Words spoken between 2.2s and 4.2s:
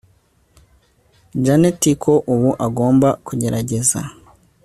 ubu agomba kugerageza